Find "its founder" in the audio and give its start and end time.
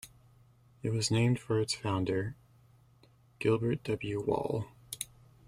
1.61-2.35